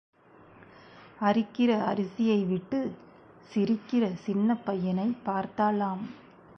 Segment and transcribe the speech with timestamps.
[1.21, 2.95] அரிக்கிற அரிசியை விட்டுச்
[3.51, 6.03] சிரிக்கிற சின்னப் பையனைப் பார்த்தாளாம்.